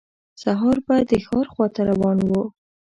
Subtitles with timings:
[0.41, 2.31] سهار به د ښار خواته روان و.